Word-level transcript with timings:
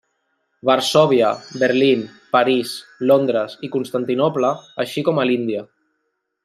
Varsòvia, 0.69 1.27
Berlín, 1.63 2.01
París, 2.37 2.73
Londres 3.13 3.57
i 3.69 3.73
Constantinoble, 3.77 4.53
així 4.87 5.09
com 5.11 5.21
a 5.25 5.33
l'Índia. 5.33 5.67